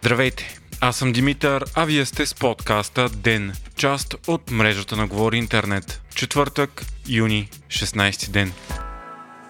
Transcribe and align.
Здравейте! 0.00 0.58
Аз 0.80 0.96
съм 0.96 1.12
Димитър, 1.12 1.64
а 1.74 1.84
вие 1.84 2.04
сте 2.04 2.26
с 2.26 2.34
подкаста 2.34 3.08
ДЕН, 3.08 3.52
част 3.76 4.14
от 4.26 4.50
мрежата 4.50 4.96
на 4.96 5.06
Говори 5.06 5.36
Интернет. 5.36 6.02
Четвъртък, 6.14 6.86
юни, 7.08 7.50
16 7.68 8.30
ден. 8.30 8.52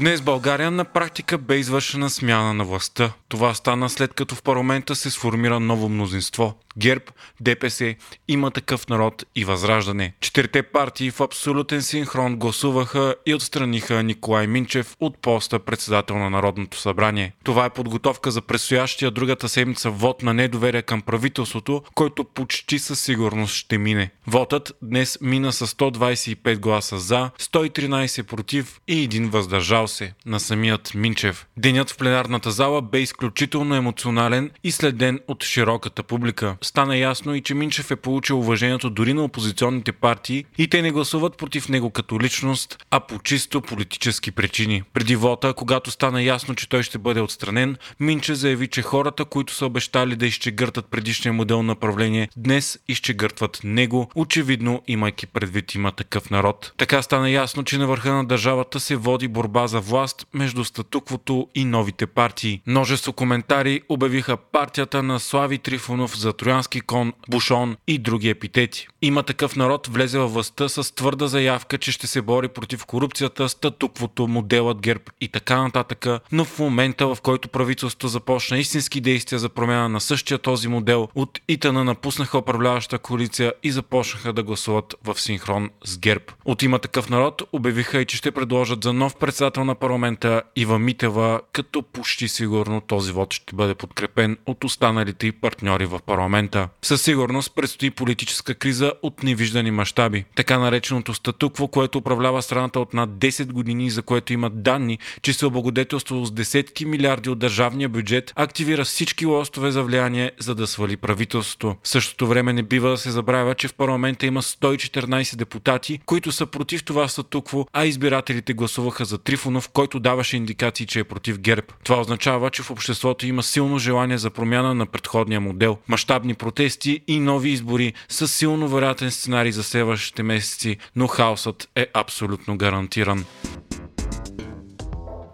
Днес 0.00 0.20
България 0.20 0.70
на 0.70 0.84
практика 0.84 1.38
бе 1.38 1.56
извършена 1.56 2.10
смяна 2.10 2.54
на 2.54 2.64
властта. 2.64 3.12
Това 3.32 3.54
стана 3.54 3.90
след 3.90 4.14
като 4.14 4.34
в 4.34 4.42
парламента 4.42 4.96
се 4.96 5.10
сформира 5.10 5.60
ново 5.60 5.88
мнозинство. 5.88 6.54
ГЕРБ, 6.78 7.04
ДПС, 7.40 7.94
има 8.28 8.50
такъв 8.50 8.88
народ 8.88 9.24
и 9.34 9.44
Възраждане. 9.44 10.12
Четирите 10.20 10.62
партии 10.62 11.10
в 11.10 11.20
абсолютен 11.20 11.82
синхрон 11.82 12.36
гласуваха 12.36 13.14
и 13.26 13.34
отстраниха 13.34 14.02
Николай 14.02 14.46
Минчев 14.46 14.96
от 15.00 15.18
поста 15.18 15.58
председател 15.58 16.18
на 16.18 16.30
Народното 16.30 16.78
събрание. 16.78 17.32
Това 17.44 17.64
е 17.64 17.70
подготовка 17.70 18.30
за 18.30 18.42
предстоящия 18.42 19.10
другата 19.10 19.48
седмица 19.48 19.90
вод 19.90 20.22
на 20.22 20.34
недоверие 20.34 20.82
към 20.82 21.02
правителството, 21.02 21.82
който 21.94 22.24
почти 22.24 22.78
със 22.78 23.00
сигурност 23.00 23.54
ще 23.54 23.78
мине. 23.78 24.10
Вотът 24.26 24.72
днес 24.82 25.18
мина 25.20 25.52
с 25.52 25.66
125 25.66 26.58
гласа 26.58 26.98
за, 26.98 27.30
113 27.40 28.22
против 28.22 28.80
и 28.88 29.02
един 29.02 29.30
въздържал 29.30 29.88
се 29.88 30.14
на 30.26 30.40
самият 30.40 30.94
Минчев. 30.94 31.46
Денят 31.56 31.90
в 31.90 31.96
пленарната 31.96 32.50
зала 32.50 32.82
бе 32.82 32.98
изключително 32.98 33.21
емоционален 33.52 34.50
и 34.64 34.72
следен 34.72 35.20
от 35.28 35.44
широката 35.44 36.02
публика 36.02 36.56
стана 36.62 36.96
ясно 36.96 37.34
и 37.34 37.40
че 37.40 37.54
Минчев 37.54 37.90
е 37.90 37.96
получил 37.96 38.38
уважението 38.38 38.90
дори 38.90 39.14
на 39.14 39.24
опозиционните 39.24 39.92
партии 39.92 40.44
и 40.58 40.68
те 40.68 40.82
не 40.82 40.90
гласуват 40.90 41.36
против 41.36 41.68
него 41.68 41.90
като 41.90 42.20
личност, 42.20 42.84
а 42.90 43.00
по 43.00 43.18
чисто 43.18 43.60
политически 43.60 44.30
причини. 44.30 44.82
Преди 44.94 45.16
вота, 45.16 45.54
когато 45.54 45.90
стана 45.90 46.22
ясно, 46.22 46.54
че 46.54 46.68
той 46.68 46.82
ще 46.82 46.98
бъде 46.98 47.20
отстранен, 47.20 47.76
Минчев 48.00 48.36
заяви, 48.36 48.68
че 48.68 48.82
хората, 48.82 49.24
които 49.24 49.54
са 49.54 49.66
обещали 49.66 50.16
да 50.16 50.26
изчегъртат 50.26 50.86
предишния 50.86 51.32
модел 51.32 51.62
на 51.62 51.74
правление, 51.74 52.28
днес 52.36 52.78
изчегъртват 52.88 53.60
него, 53.64 54.10
очевидно 54.14 54.82
имайки 54.86 55.26
предвид 55.26 55.74
има 55.74 55.92
такъв 55.92 56.30
народ. 56.30 56.72
Така 56.76 57.02
стана 57.02 57.30
ясно, 57.30 57.64
че 57.64 57.78
на 57.78 57.86
върха 57.86 58.12
на 58.12 58.24
държавата 58.24 58.80
се 58.80 58.96
води 58.96 59.28
борба 59.28 59.66
за 59.66 59.80
власт 59.80 60.26
между 60.34 60.64
статуквото 60.64 61.48
и 61.54 61.64
новите 61.64 62.06
партии. 62.06 62.60
Множество 62.66 63.11
коментари 63.12 63.82
обявиха 63.88 64.36
партията 64.36 65.02
на 65.02 65.20
Слави 65.20 65.58
Трифонов 65.58 66.18
за 66.18 66.32
троянски 66.32 66.80
кон, 66.80 67.12
бушон 67.28 67.76
и 67.86 67.98
други 67.98 68.28
епитети. 68.28 68.88
Има 69.02 69.22
такъв 69.22 69.56
народ 69.56 69.86
влезе 69.86 70.18
във 70.18 70.32
властта 70.32 70.68
с 70.68 70.94
твърда 70.94 71.26
заявка, 71.26 71.78
че 71.78 71.92
ще 71.92 72.06
се 72.06 72.22
бори 72.22 72.48
против 72.48 72.86
корупцията, 72.86 73.48
статуквото, 73.48 74.28
моделът 74.28 74.80
ГЕРБ 74.80 75.02
и 75.20 75.28
така 75.28 75.62
нататък, 75.62 76.06
но 76.32 76.44
в 76.44 76.58
момента, 76.58 77.06
в 77.14 77.18
който 77.22 77.48
правителството 77.48 78.08
започна 78.08 78.58
истински 78.58 79.00
действия 79.00 79.38
за 79.38 79.48
промяна 79.48 79.88
на 79.88 80.00
същия 80.00 80.38
този 80.38 80.68
модел, 80.68 81.08
от 81.14 81.40
ИТАНА 81.48 81.84
напуснаха 81.84 82.38
управляваща 82.38 82.98
коалиция 82.98 83.52
и 83.62 83.70
започнаха 83.70 84.32
да 84.32 84.42
гласуват 84.42 84.94
в 85.04 85.20
синхрон 85.20 85.70
с 85.84 85.98
ГЕРБ. 85.98 86.24
От 86.44 86.62
има 86.62 86.78
такъв 86.78 87.10
народ 87.10 87.42
обявиха 87.52 88.00
и 88.00 88.06
че 88.06 88.16
ще 88.16 88.30
предложат 88.30 88.84
за 88.84 88.92
нов 88.92 89.16
председател 89.16 89.64
на 89.64 89.74
парламента 89.74 90.42
Ива 90.56 90.78
Митева, 90.78 91.40
като 91.52 91.82
почти 91.82 92.28
сигурно 92.28 92.80
този 92.80 93.01
вод 93.10 93.34
ще 93.34 93.56
бъде 93.56 93.74
подкрепен 93.74 94.36
от 94.46 94.64
останалите 94.64 95.32
партньори 95.32 95.86
в 95.86 96.00
парламент 96.06 96.42
момента. 96.42 96.68
Със 96.82 97.02
сигурност 97.02 97.54
предстои 97.54 97.90
политическа 97.90 98.54
криза 98.54 98.92
от 99.02 99.22
невиждани 99.22 99.70
мащаби. 99.70 100.24
Така 100.34 100.58
нареченото 100.58 101.14
статукво, 101.14 101.68
което 101.68 101.98
управлява 101.98 102.42
страната 102.42 102.80
от 102.80 102.94
над 102.94 103.10
10 103.10 103.52
години, 103.52 103.90
за 103.90 104.02
което 104.02 104.32
имат 104.32 104.62
данни, 104.62 104.98
че 105.22 105.32
се 105.32 105.46
облагодетелство 105.46 106.24
с 106.24 106.32
десетки 106.32 106.84
милиарди 106.84 107.30
от 107.30 107.38
държавния 107.38 107.88
бюджет, 107.88 108.32
активира 108.36 108.84
всички 108.84 109.26
лостове 109.26 109.70
за 109.70 109.82
влияние, 109.82 110.32
за 110.38 110.54
да 110.54 110.66
свали 110.66 110.96
правителството. 110.96 111.76
В 111.82 111.88
същото 111.88 112.26
време 112.26 112.52
не 112.52 112.62
бива 112.62 112.90
да 112.90 112.98
се 112.98 113.10
забравя, 113.10 113.54
че 113.54 113.68
в 113.68 113.74
парламента 113.74 114.26
има 114.26 114.42
114 114.42 115.36
депутати, 115.36 116.00
които 116.06 116.32
са 116.32 116.46
против 116.46 116.84
това 116.84 117.08
статукво, 117.08 117.66
а 117.72 117.84
избирателите 117.84 118.52
гласуваха 118.52 119.04
за 119.04 119.18
Трифонов, 119.18 119.68
който 119.68 120.00
даваше 120.00 120.36
индикации, 120.36 120.86
че 120.86 121.00
е 121.00 121.04
против 121.04 121.38
ГЕРБ. 121.38 121.66
Това 121.84 122.00
означава, 122.00 122.50
че 122.50 122.62
в 122.62 122.70
обществото 122.82 123.26
има 123.26 123.42
силно 123.42 123.78
желание 123.78 124.18
за 124.18 124.30
промяна 124.30 124.74
на 124.74 124.86
предходния 124.86 125.40
модел. 125.40 125.78
Мащабни 125.88 126.34
протести 126.34 127.00
и 127.08 127.20
нови 127.20 127.50
избори 127.50 127.92
с 128.08 128.28
силно 128.28 128.68
вероятен 128.68 129.10
сценарий 129.10 129.52
за 129.52 129.62
следващите 129.62 130.22
месеци, 130.22 130.76
но 130.96 131.06
хаосът 131.06 131.68
е 131.76 131.86
абсолютно 131.94 132.56
гарантиран. 132.56 133.24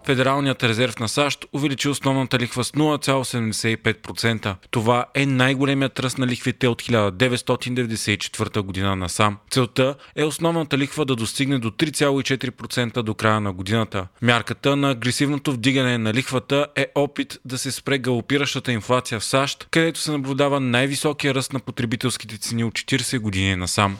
Федералният 0.09 0.63
резерв 0.63 0.99
на 0.99 1.09
САЩ 1.09 1.45
увеличи 1.53 1.89
основната 1.89 2.39
лихва 2.39 2.63
с 2.63 2.71
0,75%. 2.71 4.55
Това 4.71 5.05
е 5.15 5.25
най-големият 5.25 5.99
ръст 5.99 6.17
на 6.17 6.27
лихвите 6.27 6.67
от 6.67 6.81
1994 6.81 8.61
година 8.61 8.95
насам. 8.95 9.37
Целта 9.51 9.95
е 10.15 10.23
основната 10.23 10.77
лихва 10.77 11.05
да 11.05 11.15
достигне 11.15 11.59
до 11.59 11.71
3,4% 11.71 13.01
до 13.01 13.13
края 13.13 13.41
на 13.41 13.53
годината. 13.53 14.07
Мярката 14.21 14.75
на 14.75 14.91
агресивното 14.91 15.51
вдигане 15.51 15.97
на 15.97 16.13
лихвата 16.13 16.67
е 16.75 16.87
опит 16.95 17.39
да 17.45 17.57
се 17.57 17.71
спре 17.71 17.97
галопиращата 17.97 18.71
инфлация 18.71 19.19
в 19.19 19.25
САЩ, 19.25 19.67
където 19.71 19.99
се 19.99 20.11
наблюдава 20.11 20.59
най-високия 20.59 21.33
ръст 21.33 21.53
на 21.53 21.59
потребителските 21.59 22.37
цени 22.37 22.63
от 22.63 22.73
40 22.73 23.19
години 23.19 23.55
насам. 23.55 23.97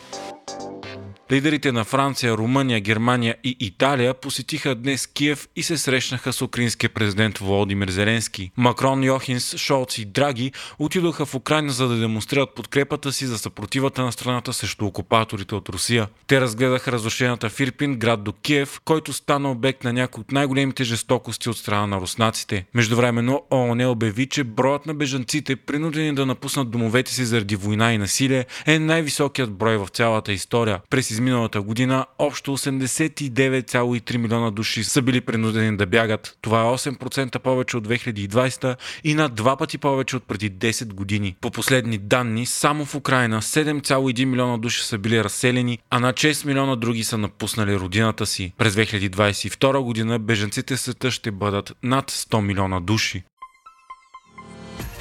Лидерите 1.31 1.72
на 1.72 1.84
Франция, 1.84 2.38
Румъния, 2.38 2.79
Германия 2.79 3.35
и 3.44 3.56
Италия 3.59 4.13
посетиха 4.13 4.75
днес 4.75 5.07
Киев 5.07 5.47
и 5.56 5.63
се 5.63 5.78
срещнаха 5.78 6.34
с 6.34 6.41
украинския 6.41 6.90
президент 6.90 7.38
Володимир 7.38 7.90
Зеленски. 7.90 8.51
Макрон, 8.57 9.03
Йохинс, 9.03 9.57
Шолц 9.57 9.97
и 9.97 10.06
Драги 10.06 10.51
отидоха 10.79 11.25
в 11.25 11.35
Украина 11.35 11.72
за 11.72 11.88
да 11.88 11.95
демонстрират 11.95 12.56
подкрепата 12.56 13.12
си 13.12 13.25
за 13.25 13.38
съпротивата 13.38 14.01
на 14.01 14.12
страната 14.12 14.53
срещу 14.53 14.85
окупаторите 14.85 15.56
от 15.56 15.69
Русия. 15.69 16.07
Те 16.28 16.41
разгледаха 16.41 16.91
разрушената 16.91 17.50
Фирпин, 17.50 17.96
град 17.96 18.23
до 18.23 18.34
Киев, 18.34 18.81
който 18.85 19.13
стана 19.13 19.51
обект 19.51 19.84
на 19.84 19.94
някои 19.94 20.22
от 20.22 20.31
най-големите 20.31 20.84
жестокости 20.84 21.50
от 21.50 21.57
страна 21.57 21.88
на 21.88 22.01
руснаците. 22.01 22.66
Междувременно 22.73 23.41
ООН 23.51 23.90
обяви, 23.90 24.25
че 24.25 24.44
броят 24.44 24.85
на 24.85 24.94
бежанците, 24.94 25.56
принудени 25.56 26.16
да 26.16 26.25
напуснат 26.25 26.72
домовете 26.72 27.13
си 27.13 27.25
заради 27.25 27.56
война 27.56 27.94
и 27.94 27.97
насилие, 27.97 28.46
е 28.66 28.79
най-високият 28.79 29.53
брой 29.53 29.78
в 29.78 29.88
цялата 29.88 30.34
история. 30.34 30.79
През 30.90 31.19
изминалата 31.19 31.62
година 31.62 32.06
общо 32.19 32.57
89,3 32.57 34.18
милиона 34.18 34.52
души 34.52 34.84
са 34.84 35.02
били 35.02 35.22
принудени 35.22 35.78
да 35.78 35.85
бягат. 35.85 36.38
Това 36.41 36.62
е 36.62 36.63
8% 36.63 37.40
повече 37.40 37.78
от 37.78 37.88
2020 37.88 38.75
и 39.03 39.13
на 39.13 39.29
два 39.29 39.58
пъти 39.58 39.78
повече 39.78 40.16
от 40.16 40.24
преди 40.24 40.52
10 40.52 40.94
години. 40.94 41.35
По 41.41 41.52
последни 41.52 41.97
данни, 41.97 42.46
само 42.46 42.85
в 42.85 42.96
Украина 42.96 43.41
7,1 43.41 44.25
милиона 44.25 44.58
души 44.58 44.84
са 44.84 44.97
били 44.97 45.24
разселени, 45.24 45.79
а 45.90 46.00
на 46.00 46.13
6 46.13 46.46
милиона 46.46 46.75
други 46.75 47.03
са 47.03 47.18
напуснали 47.18 47.75
родината 47.75 48.25
си. 48.25 48.53
През 48.58 48.75
2022 48.75 49.79
година 49.79 50.19
беженците 50.19 50.75
в 50.75 50.79
света 50.79 51.12
ще 51.12 51.31
бъдат 51.31 51.74
над 51.84 52.12
100 52.12 52.41
милиона 52.41 52.79
души. 52.79 53.24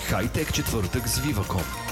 Хайтек 0.08 0.52
четвъртък 0.54 1.08
с 1.08 1.20
Viva.com 1.20 1.87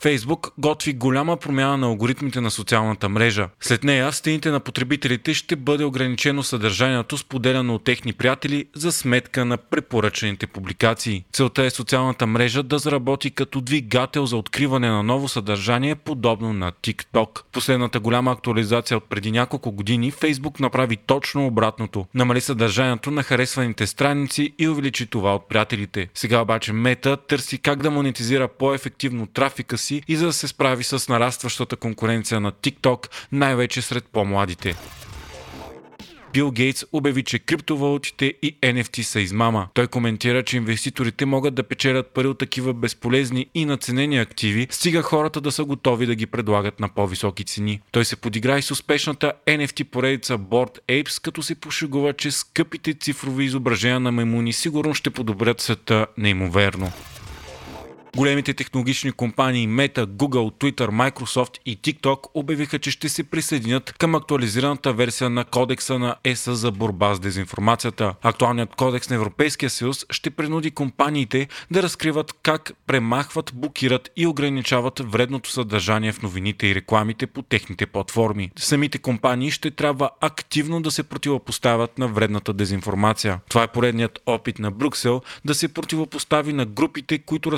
Фейсбук 0.00 0.52
готви 0.58 0.92
голяма 0.92 1.36
промяна 1.36 1.76
на 1.76 1.86
алгоритмите 1.86 2.40
на 2.40 2.50
социалната 2.50 3.08
мрежа. 3.08 3.48
След 3.60 3.84
нея 3.84 4.12
стените 4.12 4.50
на 4.50 4.60
потребителите 4.60 5.34
ще 5.34 5.56
бъде 5.56 5.84
ограничено 5.84 6.42
съдържанието, 6.42 7.18
споделяно 7.18 7.74
от 7.74 7.84
техни 7.84 8.12
приятели 8.12 8.64
за 8.74 8.92
сметка 8.92 9.44
на 9.44 9.56
препоръчените 9.56 10.46
публикации. 10.46 11.24
Целта 11.32 11.64
е 11.64 11.70
социалната 11.70 12.26
мрежа 12.26 12.62
да 12.62 12.78
заработи 12.78 13.30
като 13.30 13.60
двигател 13.60 14.26
за 14.26 14.36
откриване 14.36 14.88
на 14.88 15.02
ново 15.02 15.28
съдържание, 15.28 15.94
подобно 15.94 16.52
на 16.52 16.72
TikTok. 16.72 17.42
Последната 17.52 18.00
голяма 18.00 18.32
актуализация 18.32 18.96
от 18.96 19.04
преди 19.04 19.30
няколко 19.30 19.72
години 19.72 20.10
Фейсбук 20.10 20.60
направи 20.60 20.96
точно 20.96 21.46
обратното. 21.46 22.06
Намали 22.14 22.40
съдържанието 22.40 23.10
на 23.10 23.22
харесваните 23.22 23.86
страници 23.86 24.52
и 24.58 24.68
увеличи 24.68 25.06
това 25.06 25.34
от 25.34 25.48
приятелите. 25.48 26.08
Сега 26.14 26.40
обаче 26.40 26.72
Мета 26.72 27.16
търси 27.16 27.58
как 27.58 27.82
да 27.82 27.90
монетизира 27.90 28.48
по-ефективно 28.48 29.26
трафика 29.26 29.78
си 29.78 29.87
си 29.88 30.02
и 30.08 30.16
за 30.16 30.26
да 30.26 30.32
се 30.32 30.48
справи 30.48 30.84
с 30.84 31.08
нарастващата 31.08 31.76
конкуренция 31.76 32.40
на 32.40 32.52
TikTok, 32.52 33.08
най-вече 33.32 33.82
сред 33.82 34.04
по-младите. 34.12 34.74
Бил 36.32 36.50
Гейтс 36.50 36.84
обяви, 36.92 37.22
че 37.22 37.38
криптовалутите 37.38 38.34
и 38.42 38.56
NFT 38.62 39.02
са 39.02 39.20
измама. 39.20 39.68
Той 39.74 39.86
коментира, 39.86 40.42
че 40.42 40.56
инвеститорите 40.56 41.26
могат 41.26 41.54
да 41.54 41.62
печелят 41.62 42.06
пари 42.06 42.26
от 42.26 42.38
такива 42.38 42.74
безполезни 42.74 43.46
и 43.54 43.64
наценени 43.64 44.18
активи, 44.18 44.66
стига 44.70 45.02
хората 45.02 45.40
да 45.40 45.52
са 45.52 45.64
готови 45.64 46.06
да 46.06 46.14
ги 46.14 46.26
предлагат 46.26 46.80
на 46.80 46.88
по-високи 46.88 47.44
цени. 47.44 47.80
Той 47.92 48.04
се 48.04 48.16
подигра 48.16 48.58
и 48.58 48.62
с 48.62 48.70
успешната 48.70 49.32
NFT 49.46 49.84
поредица 49.84 50.38
Board 50.38 50.78
Apes, 50.88 51.22
като 51.22 51.42
се 51.42 51.54
пошегува, 51.54 52.12
че 52.12 52.30
скъпите 52.30 52.94
цифрови 52.94 53.44
изображения 53.44 54.00
на 54.00 54.12
маймуни 54.12 54.52
сигурно 54.52 54.94
ще 54.94 55.10
подобрят 55.10 55.60
света 55.60 56.06
неимоверно. 56.18 56.92
Големите 58.18 58.54
технологични 58.54 59.12
компании 59.12 59.68
Meta, 59.68 60.06
Google, 60.06 60.52
Twitter, 60.52 61.10
Microsoft 61.10 61.58
и 61.66 61.78
TikTok 61.78 62.30
обявиха, 62.34 62.78
че 62.78 62.90
ще 62.90 63.08
се 63.08 63.24
присъединят 63.24 63.92
към 63.92 64.14
актуализираната 64.14 64.92
версия 64.92 65.30
на 65.30 65.44
кодекса 65.44 65.98
на 65.98 66.16
ЕСА 66.24 66.54
за 66.54 66.70
борба 66.70 67.14
с 67.14 67.20
дезинформацията. 67.20 68.14
Актуалният 68.22 68.74
кодекс 68.74 69.10
на 69.10 69.16
Европейския 69.16 69.70
съюз 69.70 70.06
ще 70.10 70.30
принуди 70.30 70.70
компаниите 70.70 71.48
да 71.70 71.82
разкриват 71.82 72.32
как 72.42 72.72
премахват, 72.86 73.52
блокират 73.54 74.10
и 74.16 74.26
ограничават 74.26 75.00
вредното 75.12 75.50
съдържание 75.50 76.12
в 76.12 76.22
новините 76.22 76.66
и 76.66 76.74
рекламите 76.74 77.26
по 77.26 77.42
техните 77.42 77.86
платформи. 77.86 78.50
Самите 78.56 78.98
компании 78.98 79.50
ще 79.50 79.70
трябва 79.70 80.10
активно 80.20 80.82
да 80.82 80.90
се 80.90 81.02
противопоставят 81.02 81.98
на 81.98 82.08
вредната 82.08 82.52
дезинформация. 82.52 83.40
Това 83.48 83.62
е 83.62 83.68
поредният 83.68 84.18
опит 84.26 84.58
на 84.58 84.70
Брюксел 84.70 85.22
да 85.44 85.54
се 85.54 85.68
противопостави 85.68 86.52
на 86.52 86.66
групите, 86.66 87.18
които 87.18 87.52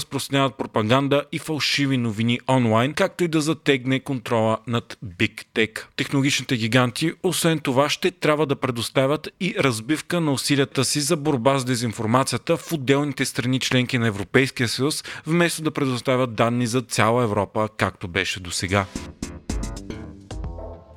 разпространяват 0.50 0.56
пропаганда 0.56 1.24
и 1.32 1.38
фалшиви 1.38 1.96
новини 1.96 2.40
онлайн, 2.48 2.94
както 2.94 3.24
и 3.24 3.28
да 3.28 3.40
затегне 3.40 4.00
контрола 4.00 4.58
над 4.66 4.98
Big 5.04 5.44
Tech. 5.54 5.84
Технологичните 5.96 6.56
гиганти, 6.56 7.12
освен 7.22 7.58
това, 7.58 7.88
ще 7.88 8.10
трябва 8.10 8.46
да 8.46 8.56
предоставят 8.56 9.28
и 9.40 9.54
разбивка 9.58 10.20
на 10.20 10.32
усилията 10.32 10.84
си 10.84 11.00
за 11.00 11.16
борба 11.16 11.58
с 11.58 11.64
дезинформацията 11.64 12.56
в 12.56 12.72
отделните 12.72 13.24
страни 13.24 13.60
членки 13.60 13.98
на 13.98 14.06
Европейския 14.06 14.68
съюз, 14.68 15.04
вместо 15.26 15.62
да 15.62 15.70
предоставят 15.70 16.34
данни 16.34 16.66
за 16.66 16.82
цяла 16.82 17.24
Европа, 17.24 17.68
както 17.76 18.08
беше 18.08 18.40
до 18.40 18.50
сега. 18.50 18.86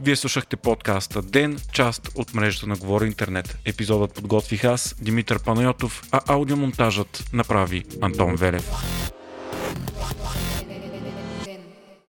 Вие 0.04 0.16
слушахте 0.16 0.56
подкаста 0.56 1.22
Ден, 1.22 1.58
част 1.74 2.10
от 2.16 2.34
мрежата 2.34 2.68
на 2.68 2.76
Говори 2.76 3.08
Интернет. 3.08 3.58
Епизодът 3.66 4.14
подготвих 4.14 4.64
аз, 4.64 4.96
Димитър 5.02 5.44
Панайотов, 5.44 6.04
а 6.12 6.20
аудиомонтажът 6.28 7.24
направи 7.34 7.84
Антон 8.02 8.36
Велев. 8.36 8.70